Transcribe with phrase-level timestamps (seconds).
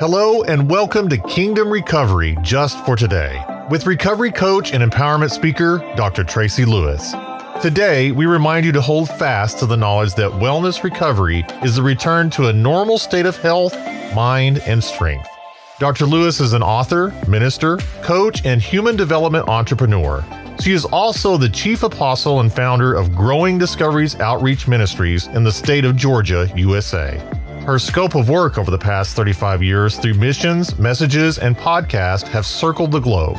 [0.00, 5.76] Hello, and welcome to Kingdom Recovery Just for Today with recovery coach and empowerment speaker,
[5.94, 6.24] Dr.
[6.24, 7.14] Tracy Lewis.
[7.60, 11.82] Today, we remind you to hold fast to the knowledge that wellness recovery is the
[11.82, 13.76] return to a normal state of health,
[14.14, 15.28] mind, and strength.
[15.78, 16.06] Dr.
[16.06, 20.24] Lewis is an author, minister, coach, and human development entrepreneur.
[20.62, 25.52] She is also the chief apostle and founder of Growing Discoveries Outreach Ministries in the
[25.52, 27.20] state of Georgia, USA.
[27.66, 32.46] Her scope of work over the past 35 years through missions, messages, and podcasts have
[32.46, 33.38] circled the globe.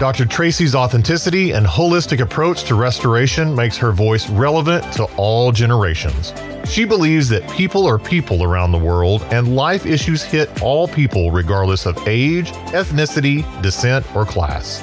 [0.00, 0.26] Dr.
[0.26, 6.34] Tracy's authenticity and holistic approach to restoration makes her voice relevant to all generations.
[6.68, 11.30] She believes that people are people around the world and life issues hit all people
[11.30, 14.82] regardless of age, ethnicity, descent, or class.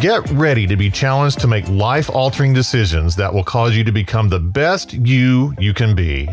[0.00, 3.92] Get ready to be challenged to make life altering decisions that will cause you to
[3.92, 6.28] become the best you you can be.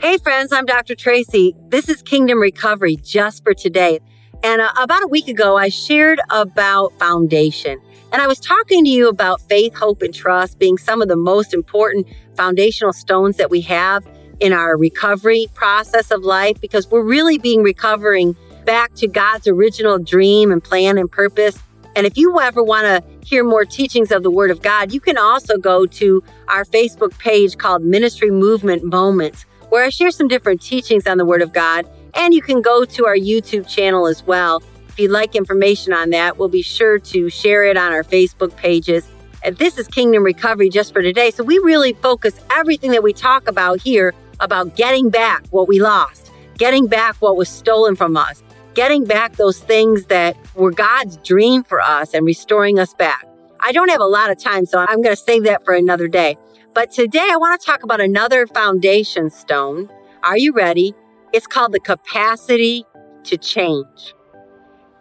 [0.00, 0.94] Hey, friends, I'm Dr.
[0.94, 1.54] Tracy.
[1.68, 4.00] This is Kingdom Recovery just for today.
[4.42, 7.78] And uh, about a week ago, I shared about foundation.
[8.10, 11.16] And I was talking to you about faith, hope, and trust being some of the
[11.16, 14.08] most important foundational stones that we have
[14.40, 18.34] in our recovery process of life because we're really being recovering
[18.64, 21.58] back to God's original dream and plan and purpose.
[21.94, 25.00] And if you ever want to hear more teachings of the Word of God, you
[25.00, 30.28] can also go to our Facebook page called Ministry Movement Moments where I share some
[30.28, 31.88] different teachings on the Word of God.
[32.14, 34.62] And you can go to our YouTube channel as well.
[34.88, 38.54] If you'd like information on that, we'll be sure to share it on our Facebook
[38.56, 39.08] pages.
[39.42, 41.30] And this is Kingdom Recovery just for today.
[41.30, 45.80] So we really focus everything that we talk about here about getting back what we
[45.80, 48.42] lost, getting back what was stolen from us,
[48.74, 53.24] getting back those things that were God's dream for us and restoring us back.
[53.60, 56.08] I don't have a lot of time, so I'm going to save that for another
[56.08, 56.36] day.
[56.72, 59.90] But today I want to talk about another foundation stone.
[60.22, 60.94] Are you ready?
[61.32, 62.84] It's called the capacity
[63.24, 64.14] to change.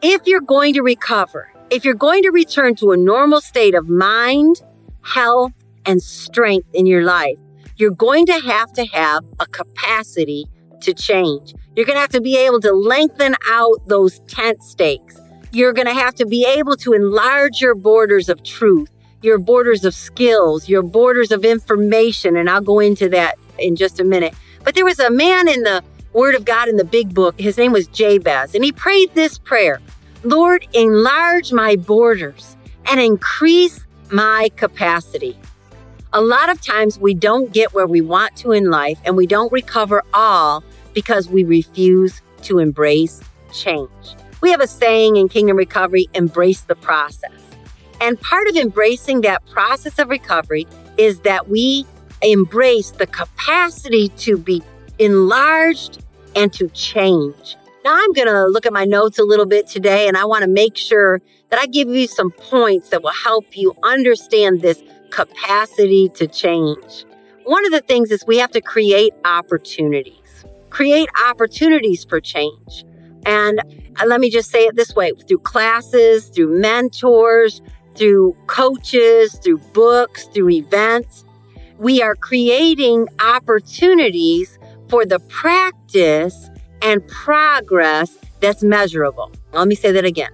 [0.02, 3.88] If you're going to recover, if you're going to return to a normal state of
[3.88, 4.64] mind,
[5.04, 5.54] health,
[5.86, 7.38] and strength in your life,
[7.76, 10.48] you're going to have to have a capacity
[10.82, 11.54] to change.
[11.76, 15.20] You're going to have to be able to lengthen out those tent stakes.
[15.52, 18.90] You're going to have to be able to enlarge your borders of truth
[19.22, 22.38] your borders of skills, your borders of information.
[22.38, 24.34] And I'll go into that in just a minute.
[24.64, 27.40] But there was a man in the Word of God in the big book.
[27.40, 28.56] His name was Jabez.
[28.56, 29.80] And he prayed this prayer
[30.24, 33.80] Lord, enlarge my borders and increase
[34.12, 35.38] my capacity.
[36.12, 39.28] A lot of times we don't get where we want to in life and we
[39.28, 40.64] don't recover all
[40.94, 43.22] because we refuse to embrace
[43.54, 43.90] change.
[44.42, 47.39] We have a saying in Kingdom Recovery embrace the process.
[48.02, 50.68] And part of embracing that process of recovery
[50.98, 51.86] is that we
[52.22, 54.62] embrace the capacity to be
[55.00, 56.04] enlarged
[56.36, 57.56] and to change.
[57.84, 60.44] Now, I'm going to look at my notes a little bit today, and I want
[60.44, 64.84] to make sure that I give you some points that will help you understand this
[65.12, 67.06] capacity to change.
[67.46, 72.86] One of the things is we have to create opportunities, create opportunities for change.
[73.26, 73.60] And
[74.00, 77.62] uh, let me just say it this way through classes, through mentors,
[78.00, 81.26] through coaches, through books, through events.
[81.78, 86.50] We are creating opportunities for the practice
[86.82, 89.32] and progress that's measurable.
[89.52, 90.32] Let me say that again.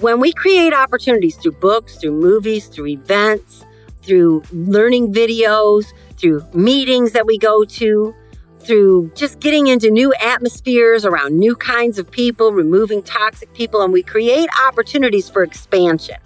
[0.00, 3.64] When we create opportunities through books, through movies, through events,
[4.02, 5.86] through learning videos,
[6.16, 8.12] through meetings that we go to,
[8.58, 13.92] through just getting into new atmospheres around new kinds of people, removing toxic people, and
[13.92, 16.16] we create opportunities for expansion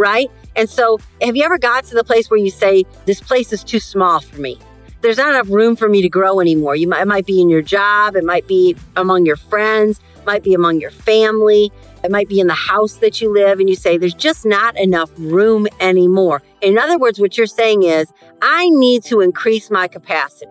[0.00, 0.30] right?
[0.56, 3.62] And so, have you ever got to the place where you say, This place is
[3.62, 4.58] too small for me?
[5.02, 6.74] There's not enough room for me to grow anymore.
[6.74, 10.42] You might, it might be in your job, it might be among your friends, might
[10.42, 11.70] be among your family,
[12.02, 14.76] it might be in the house that you live, and you say, There's just not
[14.78, 16.42] enough room anymore.
[16.62, 18.12] In other words, what you're saying is,
[18.42, 20.50] I need to increase my capacity.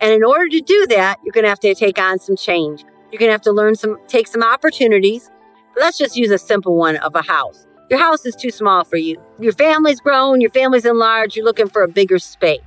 [0.00, 2.84] And in order to do that, you're going to have to take on some change.
[3.10, 5.30] You're going to have to learn some, take some opportunities.
[5.76, 7.66] Let's just use a simple one of a house.
[7.90, 9.20] Your house is too small for you.
[9.40, 12.60] Your family's grown, your family's enlarged, you're looking for a bigger space.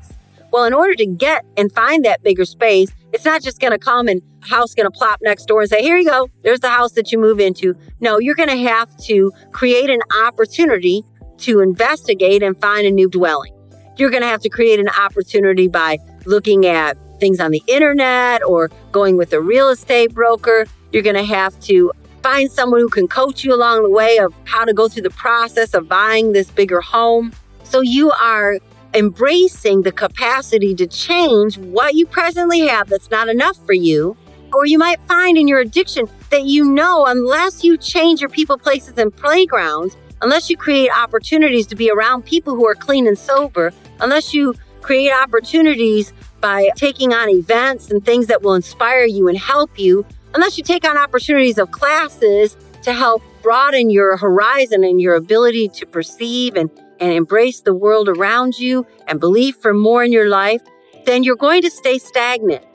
[0.52, 3.80] Well, in order to get and find that bigger space, it's not just going to
[3.80, 6.68] come and house going to plop next door and say, here you go, there's the
[6.68, 7.74] house that you move into.
[8.02, 11.04] No, you're going to have to create an opportunity
[11.38, 13.54] to investigate and find a new dwelling.
[13.96, 18.44] You're going to have to create an opportunity by looking at things on the internet
[18.44, 20.66] or going with a real estate broker.
[20.92, 21.94] You're going to have to
[22.24, 25.10] find someone who can coach you along the way of how to go through the
[25.12, 27.34] process of buying this bigger home.
[27.66, 28.60] So you are
[28.94, 34.16] embracing the capacity to change what you presently have that's not enough for you.
[34.54, 38.58] Or you might find in your addiction that you know, unless you change your people,
[38.58, 43.18] places, and playgrounds, unless you create opportunities to be around people who are clean and
[43.18, 49.28] sober, unless you create opportunities by taking on events and things that will inspire you
[49.28, 54.84] and help you, unless you take on opportunities of classes to help broaden your horizon
[54.84, 56.70] and your ability to perceive and,
[57.00, 60.62] and embrace the world around you and believe for more in your life,
[61.06, 62.66] then you're going to stay stagnant.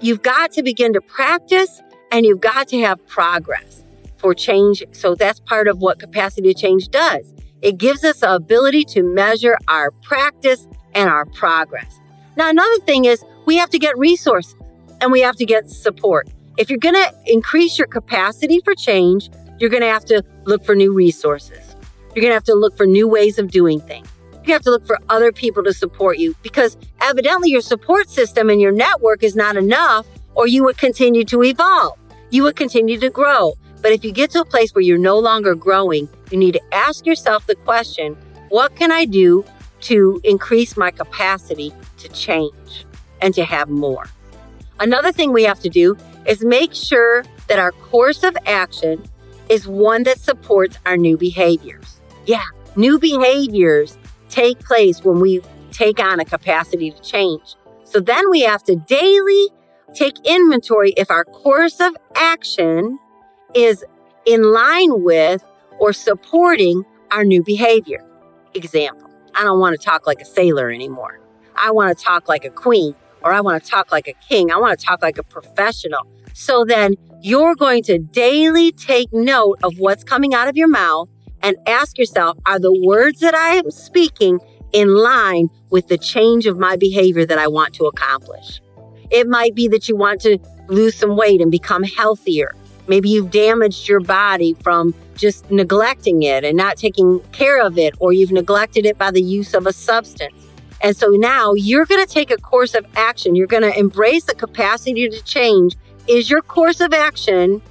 [0.00, 3.84] You've got to begin to practice and you've got to have progress
[4.16, 4.82] for change.
[4.92, 7.32] So that's part of what capacity to change does.
[7.62, 11.98] It gives us the ability to measure our practice and our progress.
[12.36, 14.56] Now, another thing is we have to get resources
[15.00, 16.28] and we have to get support.
[16.56, 19.28] If you're going to increase your capacity for change,
[19.58, 21.74] you're going to have to look for new resources.
[22.14, 24.06] You're going to have to look for new ways of doing things.
[24.44, 28.50] You have to look for other people to support you because evidently your support system
[28.50, 30.06] and your network is not enough,
[30.36, 31.98] or you would continue to evolve.
[32.30, 33.54] You would continue to grow.
[33.82, 36.74] But if you get to a place where you're no longer growing, you need to
[36.74, 38.16] ask yourself the question
[38.50, 39.44] what can I do
[39.82, 42.86] to increase my capacity to change
[43.20, 44.04] and to have more?
[44.78, 49.04] Another thing we have to do is make sure that our course of action
[49.48, 52.00] is one that supports our new behaviors.
[52.26, 52.44] Yeah,
[52.76, 53.98] new behaviors
[54.28, 57.56] take place when we take on a capacity to change.
[57.84, 59.48] So then we have to daily
[59.92, 62.98] take inventory if our course of action
[63.54, 63.84] is
[64.24, 65.44] in line with
[65.78, 68.04] or supporting our new behavior.
[68.54, 71.20] Example, I don't want to talk like a sailor anymore.
[71.56, 72.94] I want to talk like a queen
[73.24, 74.52] or I want to talk like a king.
[74.52, 76.06] I want to talk like a professional.
[76.34, 81.08] So then you're going to daily take note of what's coming out of your mouth
[81.42, 84.40] and ask yourself, are the words that I am speaking
[84.72, 88.60] in line with the change of my behavior that I want to accomplish?
[89.10, 90.38] It might be that you want to
[90.68, 92.54] lose some weight and become healthier.
[92.88, 97.94] Maybe you've damaged your body from just neglecting it and not taking care of it,
[98.00, 100.34] or you've neglected it by the use of a substance.
[100.84, 103.34] And so now you're going to take a course of action.
[103.34, 105.76] You're going to embrace the capacity to change.
[106.06, 107.62] Is your course of action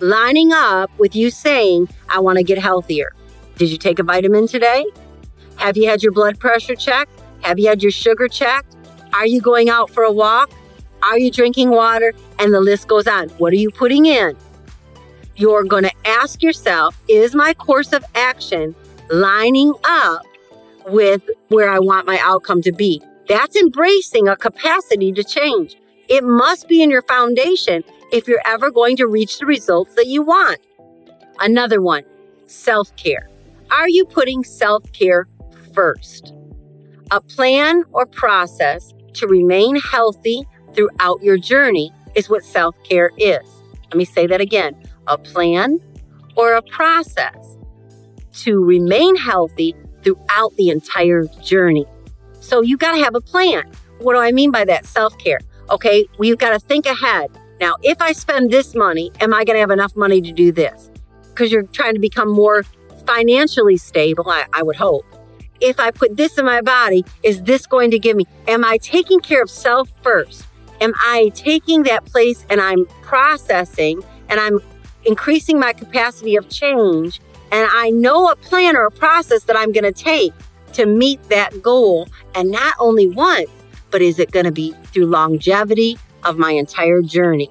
[0.00, 3.14] lining up with you saying, I want to get healthier?
[3.58, 4.84] Did you take a vitamin today?
[5.54, 7.12] Have you had your blood pressure checked?
[7.42, 8.74] Have you had your sugar checked?
[9.12, 10.50] Are you going out for a walk?
[11.04, 12.12] Are you drinking water?
[12.40, 13.28] And the list goes on.
[13.38, 14.36] What are you putting in?
[15.36, 18.74] You're going to ask yourself, is my course of action
[19.10, 20.22] lining up
[20.90, 23.02] with where I want my outcome to be.
[23.28, 25.76] That's embracing a capacity to change.
[26.08, 30.06] It must be in your foundation if you're ever going to reach the results that
[30.06, 30.60] you want.
[31.40, 32.04] Another one,
[32.46, 33.28] self care.
[33.70, 35.28] Are you putting self care
[35.74, 36.32] first?
[37.10, 40.44] A plan or process to remain healthy
[40.74, 43.46] throughout your journey is what self care is.
[43.84, 44.76] Let me say that again
[45.06, 45.80] a plan
[46.36, 47.56] or a process
[48.32, 51.86] to remain healthy throughout the entire journey.
[52.40, 53.70] So you got to have a plan.
[53.98, 54.86] What do I mean by that?
[54.86, 55.40] Self care.
[55.70, 57.30] Okay, we've got to think ahead.
[57.60, 60.52] Now, if I spend this money, am I going to have enough money to do
[60.52, 60.90] this?
[61.28, 62.62] Because you're trying to become more
[63.04, 65.04] financially stable, I, I would hope.
[65.60, 68.24] If I put this in my body, is this going to give me?
[68.46, 70.46] Am I taking care of self first?
[70.80, 74.60] Am I taking that place and I'm processing and I'm
[75.04, 79.72] increasing my capacity of change and I know a plan or a process that I'm
[79.72, 80.32] going to take
[80.74, 82.08] to meet that goal.
[82.34, 83.50] And not only once,
[83.90, 87.50] but is it going to be through longevity of my entire journey?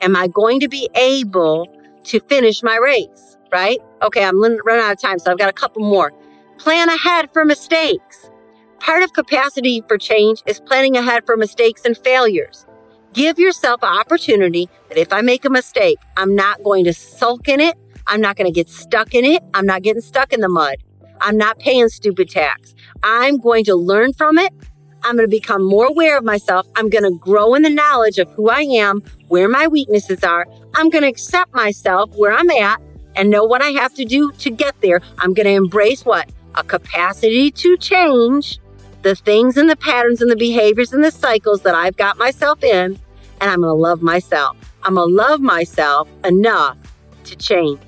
[0.00, 1.66] Am I going to be able
[2.04, 3.36] to finish my race?
[3.50, 3.78] Right?
[4.02, 6.12] Okay, I'm running out of time, so I've got a couple more.
[6.58, 8.30] Plan ahead for mistakes.
[8.78, 12.66] Part of capacity for change is planning ahead for mistakes and failures.
[13.14, 17.48] Give yourself an opportunity that if I make a mistake, I'm not going to sulk
[17.48, 17.76] in it.
[18.08, 19.42] I'm not going to get stuck in it.
[19.54, 20.76] I'm not getting stuck in the mud.
[21.20, 22.74] I'm not paying stupid tax.
[23.02, 24.52] I'm going to learn from it.
[25.04, 26.66] I'm going to become more aware of myself.
[26.74, 30.46] I'm going to grow in the knowledge of who I am, where my weaknesses are.
[30.74, 32.80] I'm going to accept myself where I'm at
[33.14, 35.00] and know what I have to do to get there.
[35.18, 36.30] I'm going to embrace what?
[36.54, 38.58] A capacity to change
[39.02, 42.64] the things and the patterns and the behaviors and the cycles that I've got myself
[42.64, 42.98] in.
[43.40, 44.56] And I'm going to love myself.
[44.82, 46.76] I'm going to love myself enough
[47.28, 47.80] to change.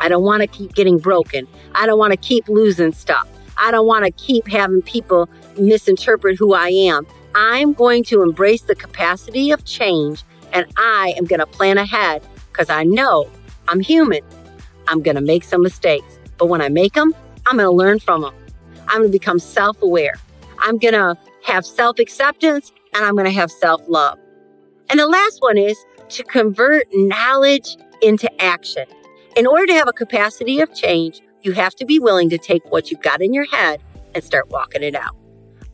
[0.00, 1.46] I don't want to keep getting broken.
[1.74, 3.28] I don't want to keep losing stuff.
[3.58, 5.28] I don't want to keep having people
[5.58, 7.06] misinterpret who I am.
[7.34, 12.22] I'm going to embrace the capacity of change and I am going to plan ahead
[12.50, 13.28] because I know
[13.68, 14.20] I'm human.
[14.88, 16.18] I'm going to make some mistakes.
[16.38, 17.14] But when I make them,
[17.46, 18.34] I'm going to learn from them.
[18.88, 20.14] I'm going to become self aware.
[20.58, 24.18] I'm going to have self acceptance and I'm going to have self love.
[24.88, 25.76] And the last one is
[26.10, 28.86] to convert knowledge into action.
[29.36, 32.64] In order to have a capacity of change, you have to be willing to take
[32.70, 33.82] what you've got in your head
[34.14, 35.16] and start walking it out.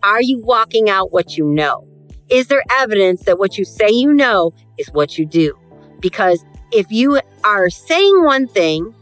[0.03, 1.87] Are you walking out what you know?
[2.29, 5.57] Is there evidence that what you say you know is what you do?
[6.01, 8.95] Because if you are saying one thing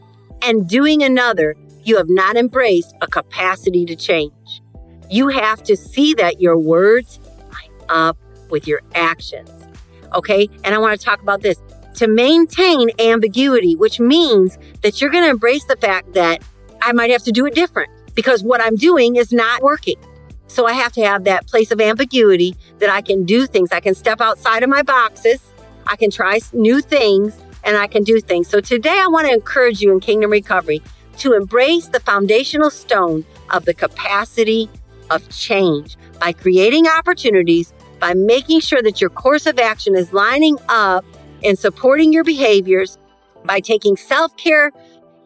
[0.43, 4.63] and doing another, you have not embraced a capacity to change.
[5.09, 7.19] You have to see that your words
[7.51, 8.19] line up
[8.51, 9.51] with your actions.
[10.15, 10.49] Okay.
[10.65, 11.59] And I want to talk about this
[12.01, 16.43] to maintain ambiguity, which means that you're going to embrace the fact that
[16.81, 19.97] I might have to do it different because what I'm doing is not working.
[20.47, 23.71] So I have to have that place of ambiguity that I can do things.
[23.71, 25.43] I can step outside of my boxes.
[25.87, 28.49] I can try new things and I can do things.
[28.49, 30.81] So today I want to encourage you in Kingdom Recovery
[31.19, 34.71] to embrace the foundational stone of the capacity
[35.11, 40.57] of change by creating opportunities, by making sure that your course of action is lining
[40.71, 41.05] up
[41.45, 42.99] and supporting your behaviors,
[43.45, 44.73] by taking self care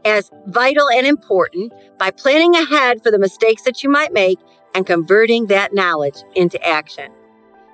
[0.04, 4.38] as vital and important, by planning ahead for the mistakes that you might make,
[4.74, 7.10] and converting that knowledge into action.